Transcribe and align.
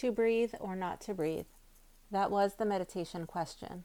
To 0.00 0.10
breathe 0.10 0.54
or 0.58 0.74
not 0.74 1.02
to 1.02 1.12
breathe? 1.12 1.44
That 2.10 2.30
was 2.30 2.54
the 2.54 2.64
meditation 2.64 3.26
question. 3.26 3.84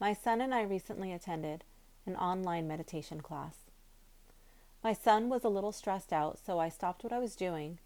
My 0.00 0.12
son 0.14 0.40
and 0.40 0.52
I 0.52 0.62
recently 0.62 1.12
attended 1.12 1.62
an 2.06 2.16
online 2.16 2.66
meditation 2.66 3.20
class. 3.20 3.54
My 4.82 4.94
son 4.94 5.28
was 5.28 5.44
a 5.44 5.48
little 5.48 5.70
stressed 5.70 6.12
out, 6.12 6.40
so 6.44 6.58
I 6.58 6.70
stopped 6.70 7.04
what 7.04 7.12
I 7.12 7.20
was 7.20 7.36
doing 7.36 7.78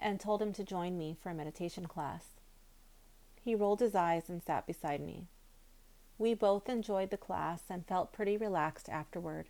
and 0.00 0.18
told 0.18 0.40
him 0.40 0.54
to 0.54 0.64
join 0.64 0.96
me 0.96 1.14
for 1.22 1.28
a 1.28 1.34
meditation 1.34 1.84
class. 1.84 2.24
He 3.44 3.54
rolled 3.54 3.80
his 3.80 3.94
eyes 3.94 4.30
and 4.30 4.42
sat 4.42 4.66
beside 4.66 5.02
me. 5.02 5.26
We 6.16 6.32
both 6.32 6.70
enjoyed 6.70 7.10
the 7.10 7.18
class 7.18 7.64
and 7.68 7.86
felt 7.86 8.14
pretty 8.14 8.38
relaxed 8.38 8.88
afterward. 8.88 9.48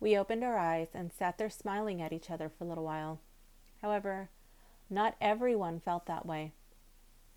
We 0.00 0.18
opened 0.18 0.42
our 0.42 0.58
eyes 0.58 0.88
and 0.92 1.12
sat 1.12 1.38
there 1.38 1.48
smiling 1.48 2.02
at 2.02 2.12
each 2.12 2.28
other 2.28 2.48
for 2.48 2.64
a 2.64 2.66
little 2.66 2.82
while. 2.82 3.20
However, 3.82 4.30
not 4.92 5.16
everyone 5.20 5.80
felt 5.80 6.06
that 6.06 6.26
way. 6.26 6.52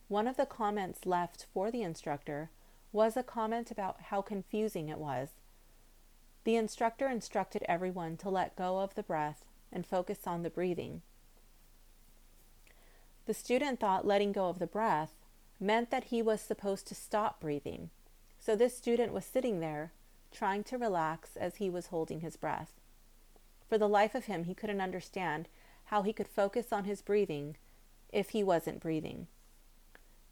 One 0.07 0.27
of 0.27 0.38
the 0.38 0.45
comments 0.45 1.05
left 1.05 1.48
for 1.53 1.71
the 1.71 1.81
instructor 1.81 2.49
was 2.91 3.16
a 3.17 3.23
comment 3.23 3.71
about 3.71 4.02
how 4.09 4.21
confusing 4.21 4.89
it 4.89 4.97
was. 4.97 5.30
The 6.44 6.57
instructor 6.57 7.07
instructed 7.07 7.63
everyone 7.67 8.17
to 8.17 8.30
let 8.30 8.55
go 8.55 8.80
of 8.80 8.94
the 8.95 9.03
breath 9.03 9.45
and 9.71 9.85
focus 9.85 10.20
on 10.27 10.44
the 10.44 10.49
breathing. 10.49 11.02
The 13.25 13.33
student 13.33 13.80
thought 13.80 14.05
letting 14.05 14.31
go 14.31 14.49
of 14.49 14.59
the 14.59 14.67
breath 14.67 15.16
meant 15.59 15.89
that 15.89 16.05
he 16.05 16.22
was 16.22 16.41
supposed 16.41 16.88
to 16.88 16.95
stop 16.95 17.39
breathing. 17.39 17.89
So 18.38 18.55
this 18.55 18.77
student 18.77 19.13
was 19.13 19.25
sitting 19.25 19.59
there, 19.59 19.91
trying 20.31 20.63
to 20.66 20.77
relax 20.77 21.35
as 21.35 21.55
he 21.55 21.69
was 21.69 21.88
holding 21.88 22.19
his 22.19 22.35
breath. 22.35 22.73
For 23.67 23.77
the 23.77 23.89
life 23.89 24.13
of 24.13 24.25
him, 24.25 24.44
he 24.44 24.53
couldn't 24.53 24.81
understand 24.81 25.47
how 25.85 26.02
he 26.02 26.13
could 26.13 26.27
focus 26.27 26.71
on 26.71 26.85
his 26.85 27.02
breathing 27.02 27.57
if 28.12 28.30
he 28.30 28.44
wasn't 28.44 28.80
breathing. 28.80 29.27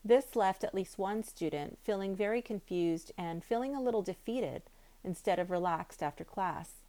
This 0.06 0.36
left 0.36 0.64
at 0.64 0.76
least 0.76 0.98
one 0.98 1.24
student 1.24 1.78
feeling 1.84 2.16
very 2.16 2.42
confused 2.42 3.12
and 3.18 3.44
feeling 3.44 3.76
a 3.76 3.82
little 3.82 4.02
defeated 4.02 4.64
instead 5.04 5.40
of 5.40 5.52
relaxed 5.52 6.04
after 6.04 6.24
class. 6.24 6.84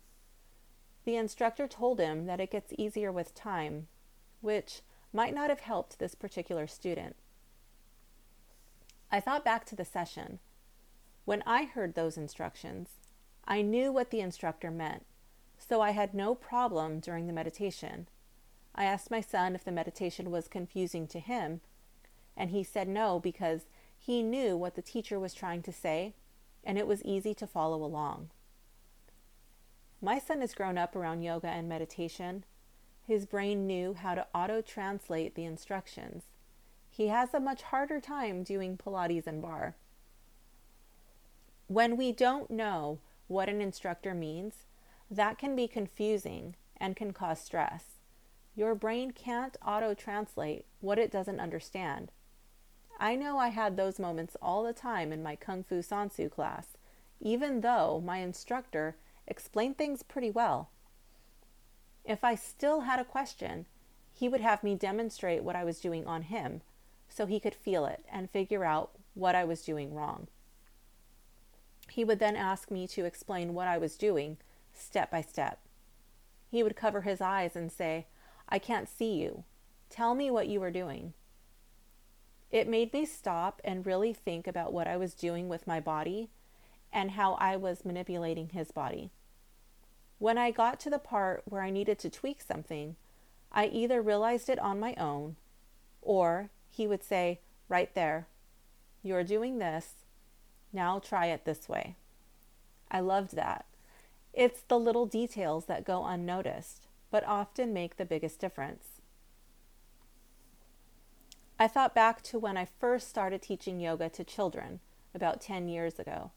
The 1.04 1.16
instructor 1.16 1.68
told 1.68 2.00
him 2.00 2.26
that 2.26 2.40
it 2.40 2.50
gets 2.50 2.72
easier 2.78 3.12
with 3.12 3.34
time, 3.34 3.88
which 4.40 4.80
might 5.12 5.34
not 5.34 5.50
have 5.50 5.60
helped 5.60 5.98
this 5.98 6.14
particular 6.14 6.66
student. 6.66 7.16
I 9.12 9.20
thought 9.20 9.44
back 9.44 9.64
to 9.66 9.76
the 9.76 9.84
session. 9.84 10.40
When 11.24 11.42
I 11.46 11.64
heard 11.64 11.94
those 11.94 12.16
instructions, 12.16 12.90
I 13.44 13.62
knew 13.62 13.92
what 13.92 14.10
the 14.10 14.20
instructor 14.20 14.70
meant, 14.70 15.04
so 15.58 15.80
I 15.80 15.92
had 15.92 16.14
no 16.14 16.34
problem 16.34 16.98
during 16.98 17.26
the 17.26 17.32
meditation. 17.32 18.08
I 18.74 18.84
asked 18.84 19.10
my 19.10 19.20
son 19.20 19.54
if 19.54 19.64
the 19.64 19.72
meditation 19.72 20.30
was 20.30 20.48
confusing 20.48 21.06
to 21.08 21.20
him, 21.20 21.60
and 22.36 22.50
he 22.50 22.64
said 22.64 22.88
no 22.88 23.20
because 23.20 23.66
he 23.98 24.22
knew 24.22 24.56
what 24.56 24.74
the 24.74 24.82
teacher 24.82 25.20
was 25.20 25.32
trying 25.32 25.62
to 25.62 25.72
say, 25.72 26.14
and 26.64 26.76
it 26.76 26.86
was 26.86 27.02
easy 27.04 27.34
to 27.34 27.46
follow 27.46 27.84
along. 27.84 28.30
My 30.02 30.18
son 30.18 30.40
has 30.40 30.54
grown 30.54 30.76
up 30.76 30.94
around 30.94 31.22
yoga 31.22 31.46
and 31.46 31.68
meditation. 31.68 32.44
His 33.06 33.26
brain 33.26 33.66
knew 33.66 33.94
how 33.94 34.14
to 34.14 34.26
auto 34.34 34.60
translate 34.60 35.34
the 35.34 35.44
instructions. 35.44 36.24
He 36.90 37.08
has 37.08 37.32
a 37.32 37.40
much 37.40 37.62
harder 37.62 38.00
time 38.00 38.42
doing 38.42 38.76
Pilates 38.76 39.26
and 39.26 39.40
barre. 39.40 39.74
When 41.68 41.96
we 41.96 42.12
don't 42.12 42.50
know 42.50 42.98
what 43.28 43.48
an 43.48 43.60
instructor 43.60 44.14
means, 44.14 44.66
that 45.10 45.38
can 45.38 45.56
be 45.56 45.66
confusing 45.66 46.56
and 46.76 46.96
can 46.96 47.12
cause 47.12 47.40
stress. 47.40 47.93
Your 48.56 48.74
brain 48.74 49.10
can't 49.10 49.56
auto 49.66 49.94
translate 49.94 50.64
what 50.80 50.98
it 50.98 51.10
doesn't 51.10 51.40
understand. 51.40 52.12
I 53.00 53.16
know 53.16 53.38
I 53.38 53.48
had 53.48 53.76
those 53.76 53.98
moments 53.98 54.36
all 54.40 54.62
the 54.62 54.72
time 54.72 55.12
in 55.12 55.22
my 55.22 55.34
Kung 55.34 55.64
Fu 55.64 55.82
San 55.82 56.10
Soo 56.10 56.28
class, 56.28 56.76
even 57.20 57.60
though 57.60 58.00
my 58.04 58.18
instructor 58.18 58.96
explained 59.26 59.76
things 59.76 60.02
pretty 60.02 60.30
well. 60.30 60.70
If 62.04 62.22
I 62.22 62.34
still 62.34 62.82
had 62.82 63.00
a 63.00 63.04
question, 63.04 63.66
he 64.12 64.28
would 64.28 64.40
have 64.40 64.62
me 64.62 64.76
demonstrate 64.76 65.42
what 65.42 65.56
I 65.56 65.64
was 65.64 65.80
doing 65.80 66.06
on 66.06 66.22
him 66.22 66.60
so 67.08 67.26
he 67.26 67.40
could 67.40 67.54
feel 67.54 67.86
it 67.86 68.04
and 68.10 68.30
figure 68.30 68.64
out 68.64 68.92
what 69.14 69.34
I 69.34 69.44
was 69.44 69.62
doing 69.62 69.94
wrong. 69.94 70.28
He 71.90 72.04
would 72.04 72.18
then 72.18 72.36
ask 72.36 72.70
me 72.70 72.86
to 72.88 73.04
explain 73.04 73.54
what 73.54 73.68
I 73.68 73.78
was 73.78 73.96
doing 73.96 74.36
step 74.72 75.10
by 75.10 75.20
step. 75.20 75.60
He 76.50 76.62
would 76.62 76.76
cover 76.76 77.02
his 77.02 77.20
eyes 77.20 77.56
and 77.56 77.70
say, 77.70 78.06
I 78.48 78.58
can't 78.58 78.88
see 78.88 79.14
you. 79.14 79.44
Tell 79.90 80.14
me 80.14 80.30
what 80.30 80.48
you 80.48 80.62
are 80.62 80.70
doing. 80.70 81.14
It 82.50 82.68
made 82.68 82.92
me 82.92 83.04
stop 83.04 83.60
and 83.64 83.84
really 83.84 84.12
think 84.12 84.46
about 84.46 84.72
what 84.72 84.86
I 84.86 84.96
was 84.96 85.14
doing 85.14 85.48
with 85.48 85.66
my 85.66 85.80
body 85.80 86.28
and 86.92 87.12
how 87.12 87.34
I 87.34 87.56
was 87.56 87.84
manipulating 87.84 88.50
his 88.50 88.70
body. 88.70 89.10
When 90.18 90.38
I 90.38 90.52
got 90.52 90.78
to 90.80 90.90
the 90.90 90.98
part 90.98 91.42
where 91.46 91.62
I 91.62 91.70
needed 91.70 91.98
to 92.00 92.10
tweak 92.10 92.40
something, 92.40 92.96
I 93.50 93.66
either 93.66 94.00
realized 94.00 94.48
it 94.48 94.58
on 94.58 94.78
my 94.78 94.94
own 94.94 95.36
or 96.00 96.50
he 96.70 96.86
would 96.86 97.02
say, 97.02 97.40
Right 97.68 97.92
there, 97.94 98.26
you're 99.02 99.24
doing 99.24 99.58
this. 99.58 100.04
Now 100.72 100.98
try 100.98 101.26
it 101.26 101.44
this 101.44 101.68
way. 101.68 101.96
I 102.90 103.00
loved 103.00 103.34
that. 103.36 103.64
It's 104.32 104.62
the 104.62 104.78
little 104.78 105.06
details 105.06 105.66
that 105.66 105.84
go 105.84 106.04
unnoticed 106.04 106.86
but 107.14 107.24
often 107.28 107.72
make 107.72 107.96
the 107.96 108.04
biggest 108.04 108.40
difference. 108.40 109.00
I 111.60 111.68
thought 111.68 111.94
back 111.94 112.22
to 112.22 112.40
when 112.40 112.56
I 112.56 112.66
first 112.80 113.08
started 113.08 113.40
teaching 113.40 113.78
yoga 113.78 114.08
to 114.08 114.24
children 114.24 114.80
about 115.14 115.40
10 115.40 115.68
years 115.68 116.00
ago. 116.00 116.32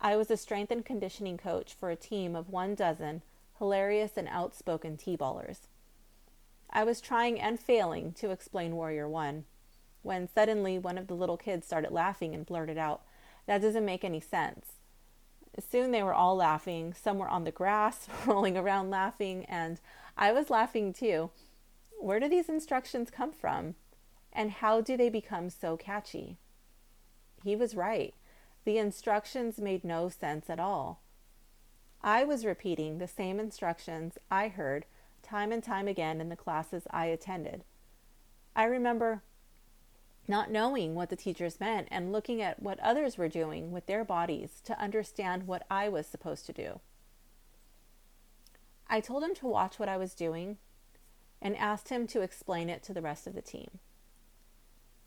I 0.00 0.16
was 0.16 0.28
a 0.28 0.36
strength 0.36 0.72
and 0.72 0.84
conditioning 0.84 1.38
coach 1.38 1.72
for 1.72 1.88
a 1.88 1.94
team 1.94 2.34
of 2.34 2.50
one 2.50 2.74
dozen 2.74 3.22
hilarious 3.58 4.16
and 4.16 4.26
outspoken 4.26 4.96
T 4.96 5.16
ballers. 5.16 5.68
I 6.68 6.82
was 6.82 7.00
trying 7.00 7.40
and 7.40 7.60
failing 7.60 8.12
to 8.14 8.32
explain 8.32 8.74
Warrior 8.74 9.08
One 9.08 9.44
when 10.02 10.28
suddenly 10.34 10.80
one 10.80 10.98
of 10.98 11.06
the 11.06 11.14
little 11.14 11.36
kids 11.36 11.64
started 11.64 11.92
laughing 11.92 12.34
and 12.34 12.44
blurted 12.44 12.76
out, 12.76 13.02
That 13.46 13.62
doesn't 13.62 13.84
make 13.84 14.02
any 14.02 14.18
sense. 14.18 14.81
Soon 15.60 15.90
they 15.90 16.02
were 16.02 16.14
all 16.14 16.36
laughing. 16.36 16.94
Some 16.94 17.18
were 17.18 17.28
on 17.28 17.44
the 17.44 17.50
grass, 17.50 18.08
rolling 18.26 18.56
around 18.56 18.90
laughing, 18.90 19.44
and 19.46 19.80
I 20.16 20.32
was 20.32 20.50
laughing 20.50 20.92
too. 20.92 21.30
Where 22.00 22.20
do 22.20 22.28
these 22.28 22.48
instructions 22.48 23.10
come 23.10 23.32
from? 23.32 23.74
And 24.32 24.50
how 24.50 24.80
do 24.80 24.96
they 24.96 25.10
become 25.10 25.50
so 25.50 25.76
catchy? 25.76 26.38
He 27.44 27.54
was 27.54 27.74
right. 27.74 28.14
The 28.64 28.78
instructions 28.78 29.58
made 29.58 29.84
no 29.84 30.08
sense 30.08 30.48
at 30.48 30.60
all. 30.60 31.02
I 32.00 32.24
was 32.24 32.44
repeating 32.44 32.98
the 32.98 33.08
same 33.08 33.38
instructions 33.38 34.18
I 34.30 34.48
heard 34.48 34.86
time 35.22 35.52
and 35.52 35.62
time 35.62 35.86
again 35.86 36.20
in 36.20 36.28
the 36.28 36.36
classes 36.36 36.84
I 36.90 37.06
attended. 37.06 37.64
I 38.56 38.64
remember 38.64 39.22
not 40.28 40.50
knowing 40.50 40.94
what 40.94 41.10
the 41.10 41.16
teachers 41.16 41.60
meant 41.60 41.88
and 41.90 42.12
looking 42.12 42.40
at 42.40 42.62
what 42.62 42.78
others 42.80 43.18
were 43.18 43.28
doing 43.28 43.72
with 43.72 43.86
their 43.86 44.04
bodies 44.04 44.60
to 44.64 44.80
understand 44.80 45.46
what 45.46 45.66
I 45.70 45.88
was 45.88 46.06
supposed 46.06 46.46
to 46.46 46.52
do. 46.52 46.80
I 48.88 49.00
told 49.00 49.24
him 49.24 49.34
to 49.36 49.46
watch 49.46 49.78
what 49.78 49.88
I 49.88 49.96
was 49.96 50.14
doing 50.14 50.58
and 51.40 51.56
asked 51.56 51.88
him 51.88 52.06
to 52.08 52.20
explain 52.20 52.68
it 52.70 52.82
to 52.84 52.94
the 52.94 53.02
rest 53.02 53.26
of 53.26 53.34
the 53.34 53.42
team. 53.42 53.78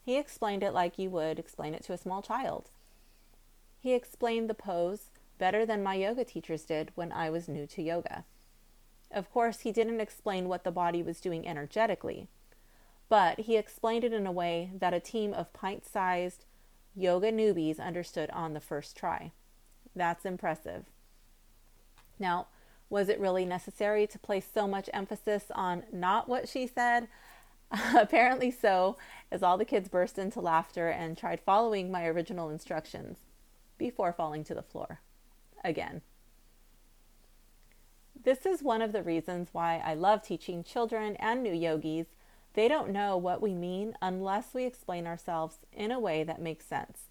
He 0.04 0.18
explained 0.18 0.64
it 0.64 0.74
like 0.74 1.00
you 1.00 1.10
would 1.10 1.40
explain 1.40 1.74
it 1.74 1.84
to 1.86 1.94
a 1.94 1.98
small 1.98 2.22
child. 2.22 2.70
He 3.80 3.94
explained 3.94 4.50
the 4.50 4.54
pose 4.54 5.12
better 5.38 5.66
than 5.66 5.84
my 5.84 5.96
yoga 5.96 6.26
teachers 6.26 6.64
did 6.64 6.92
when 6.96 7.12
I 7.12 7.30
was 7.30 7.48
new 7.48 7.66
to 7.68 7.82
yoga. 7.82 8.26
Of 9.12 9.32
course, 9.32 9.62
he 9.62 9.72
didn't 9.72 10.02
explain 10.02 10.50
what 10.50 10.64
the 10.64 10.72
body 10.72 11.02
was 11.02 11.22
doing 11.22 11.48
energetically 11.48 12.28
but 13.10 13.42
he 13.42 13.58
explained 13.58 14.04
it 14.04 14.14
in 14.14 14.26
a 14.26 14.32
way 14.32 14.72
that 14.80 14.94
a 14.94 15.00
team 15.00 15.34
of 15.34 15.54
pint 15.54 15.86
sized 15.86 16.46
yoga 16.96 17.32
newbies 17.32 17.80
understood 17.80 18.30
on 18.32 18.54
the 18.54 18.60
first 18.60 18.96
try. 18.96 19.32
That's 19.96 20.26
impressive. 20.26 20.86
Now, 22.20 22.48
was 22.90 23.10
it 23.10 23.20
really 23.20 23.46
necessary 23.46 24.08
to 24.08 24.20
place 24.20 24.48
so 24.52 24.68
much 24.68 24.90
emphasis 24.94 25.46
on 25.54 25.84
not 25.92 26.30
what 26.30 26.48
she 26.48 26.68
said? 26.68 27.08
Apparently 27.96 28.52
so, 28.52 28.98
as 29.32 29.44
all 29.44 29.58
the 29.58 29.66
kids 29.66 29.90
burst 29.90 30.18
into 30.18 30.40
laughter 30.40 30.90
and 30.90 31.18
tried 31.18 31.42
following 31.42 31.92
my 31.92 32.06
original 32.06 32.50
instructions 32.50 33.20
before 33.78 34.14
falling 34.14 34.44
to 34.44 34.54
the 34.54 34.62
floor. 34.62 35.02
Again. 35.64 36.02
This 38.24 38.46
is 38.46 38.64
one 38.64 38.82
of 38.82 38.92
the 38.92 39.04
reasons 39.04 39.50
why 39.52 39.82
I 39.84 39.94
love 39.94 40.24
teaching 40.24 40.64
children 40.64 41.16
and 41.18 41.44
new 41.44 41.54
yogis 41.54 42.08
they 42.56 42.70
don't 42.70 42.90
know 42.90 43.18
what 43.18 43.42
we 43.42 43.54
mean 43.54 43.96
unless 44.02 44.54
we 44.54 44.66
explain 44.66 45.06
ourselves 45.06 45.58
in 45.74 45.92
a 45.92 46.00
way 46.00 46.24
that 46.24 46.42
makes 46.42 46.66
sense. 46.66 47.10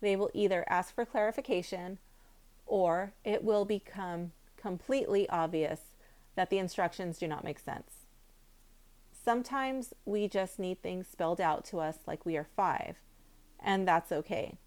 They 0.00 0.14
will 0.16 0.30
either 0.32 0.64
ask 0.68 0.94
for 0.94 1.04
clarification 1.04 1.98
or 2.64 3.12
it 3.24 3.42
will 3.42 3.64
become 3.64 4.32
completely 4.56 5.28
obvious 5.28 5.80
that 6.36 6.48
the 6.48 6.58
instructions 6.58 7.18
do 7.18 7.26
not 7.26 7.44
make 7.44 7.58
sense. 7.58 8.06
Sometimes 9.12 9.94
we 10.04 10.28
just 10.28 10.58
need 10.58 10.80
things 10.80 11.08
spelled 11.08 11.40
out 11.40 11.64
to 11.66 11.80
us 11.80 11.98
like 12.06 12.24
we 12.24 12.36
are 12.36 12.46
five, 12.56 12.96
and 13.58 13.88
that's 13.88 14.12
okay. 14.12 14.58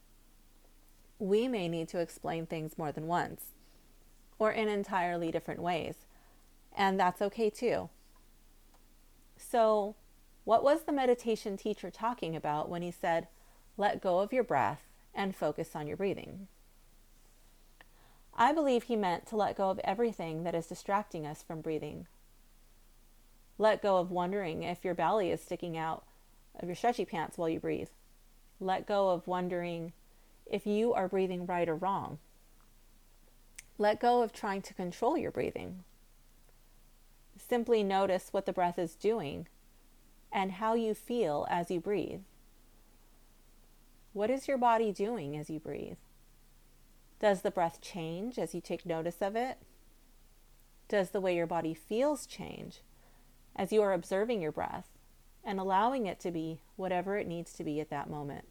We 1.20 1.48
may 1.48 1.68
need 1.68 1.88
to 1.90 2.00
explain 2.00 2.46
things 2.46 2.78
more 2.78 2.92
than 2.92 3.08
once 3.08 3.54
or 4.40 4.52
in 4.52 4.68
entirely 4.68 5.32
different 5.32 5.62
ways, 5.62 5.96
and 6.76 7.00
that's 7.00 7.22
okay 7.22 7.50
too. 7.50 7.90
So, 9.50 9.96
what 10.44 10.64
was 10.64 10.84
the 10.84 10.92
meditation 10.92 11.56
teacher 11.56 11.90
talking 11.90 12.36
about 12.36 12.70
when 12.70 12.82
he 12.82 12.92
said, 12.92 13.28
let 13.78 14.02
go 14.02 14.20
of 14.20 14.34
your 14.34 14.44
breath 14.44 14.84
and 15.14 15.36
focus 15.36 15.74
on 15.74 15.88
your 15.88 15.96
breathing? 15.96 16.48
I 18.36 18.52
believe 18.52 18.84
he 18.84 18.96
meant 18.96 19.26
to 19.28 19.38
let 19.38 19.56
go 19.56 19.70
of 19.70 19.80
everything 19.84 20.44
that 20.44 20.54
is 20.54 20.68
distracting 20.68 21.26
us 21.26 21.44
from 21.44 21.62
breathing. 21.62 22.08
Let 23.58 23.82
go 23.82 23.98
of 23.98 24.12
wondering 24.12 24.64
if 24.64 24.84
your 24.84 24.94
belly 24.94 25.32
is 25.32 25.42
sticking 25.42 25.78
out 25.78 26.04
of 26.60 26.68
your 26.68 26.76
stretchy 26.76 27.06
pants 27.06 27.38
while 27.38 27.50
you 27.50 27.60
breathe. 27.60 27.90
Let 28.60 28.86
go 28.86 29.10
of 29.12 29.28
wondering 29.28 29.94
if 30.46 30.68
you 30.68 30.94
are 30.94 31.08
breathing 31.08 31.46
right 31.46 31.70
or 31.70 31.76
wrong. 31.76 32.20
Let 33.78 34.00
go 34.00 34.22
of 34.22 34.34
trying 34.34 34.62
to 34.64 34.74
control 34.74 35.18
your 35.18 35.32
breathing. 35.32 35.84
Simply 37.48 37.84
notice 37.84 38.30
what 38.32 38.46
the 38.46 38.54
breath 38.54 38.78
is 38.78 38.96
doing 38.96 39.48
and 40.32 40.54
how 40.54 40.74
you 40.74 40.94
feel 40.94 41.48
as 41.50 41.72
you 41.72 41.80
breathe. 41.80 42.22
What 44.14 44.30
is 44.30 44.48
your 44.48 44.58
body 44.58 44.92
doing 44.92 45.38
as 45.38 45.50
you 45.50 45.60
breathe? 45.60 45.98
Does 47.20 47.42
the 47.42 47.52
breath 47.52 47.80
change 47.82 48.38
as 48.38 48.54
you 48.54 48.62
take 48.62 48.86
notice 48.86 49.22
of 49.22 49.36
it? 49.36 49.58
Does 50.90 51.12
the 51.12 51.22
way 51.22 51.36
your 51.36 51.48
body 51.48 51.74
feels 51.74 52.26
change 52.26 52.82
as 53.56 53.72
you 53.72 53.82
are 53.82 53.94
observing 53.94 54.42
your 54.42 54.52
breath 54.52 54.90
and 55.44 55.60
allowing 55.60 56.06
it 56.06 56.20
to 56.22 56.32
be 56.32 56.62
whatever 56.76 57.18
it 57.18 57.28
needs 57.28 57.54
to 57.54 57.64
be 57.64 57.80
at 57.80 57.90
that 57.90 58.10
moment? 58.10 58.46